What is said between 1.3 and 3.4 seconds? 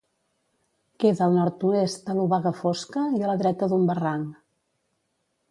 nord-oest de l'Obaga Fosca, i a la